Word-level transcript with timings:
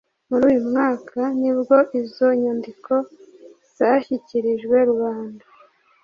Muri 0.29 0.43
uyu 0.49 0.61
mwaka 0.69 1.19
ni 1.39 1.51
bwo 1.57 1.77
izo 1.99 2.27
nyandiko 2.41 2.93
zashyikirijwe 3.77 4.77
rubanda 4.89 5.45